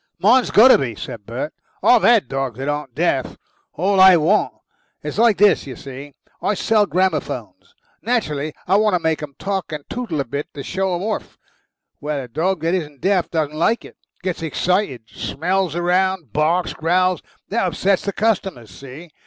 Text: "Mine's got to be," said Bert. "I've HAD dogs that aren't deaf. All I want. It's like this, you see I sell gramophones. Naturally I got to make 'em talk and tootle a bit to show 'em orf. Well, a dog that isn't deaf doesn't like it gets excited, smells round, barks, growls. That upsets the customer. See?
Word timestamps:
"Mine's 0.17 0.49
got 0.49 0.69
to 0.69 0.79
be," 0.79 0.95
said 0.95 1.27
Bert. 1.27 1.53
"I've 1.83 2.01
HAD 2.01 2.27
dogs 2.27 2.57
that 2.57 2.67
aren't 2.67 2.95
deaf. 2.95 3.37
All 3.73 3.99
I 3.99 4.17
want. 4.17 4.51
It's 5.03 5.19
like 5.19 5.37
this, 5.37 5.67
you 5.67 5.75
see 5.75 6.15
I 6.41 6.55
sell 6.55 6.87
gramophones. 6.87 7.75
Naturally 8.01 8.51
I 8.67 8.77
got 8.79 8.97
to 8.97 8.99
make 8.99 9.21
'em 9.21 9.35
talk 9.37 9.71
and 9.71 9.87
tootle 9.91 10.19
a 10.19 10.25
bit 10.25 10.47
to 10.55 10.63
show 10.63 10.95
'em 10.95 11.03
orf. 11.03 11.37
Well, 11.99 12.19
a 12.19 12.27
dog 12.27 12.61
that 12.61 12.73
isn't 12.73 13.01
deaf 13.01 13.29
doesn't 13.29 13.53
like 13.53 13.85
it 13.85 13.95
gets 14.23 14.41
excited, 14.41 15.03
smells 15.07 15.75
round, 15.75 16.33
barks, 16.33 16.73
growls. 16.73 17.21
That 17.49 17.67
upsets 17.67 18.03
the 18.03 18.11
customer. 18.11 18.65
See? 18.65 19.11